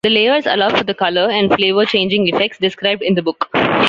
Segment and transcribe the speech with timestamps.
[0.03, 3.47] The layers allow for the colour and flavour changing effects described in the book.